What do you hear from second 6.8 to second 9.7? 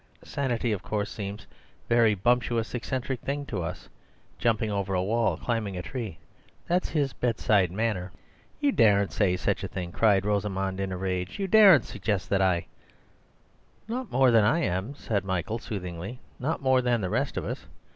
his bedside manner." "You daren't say such a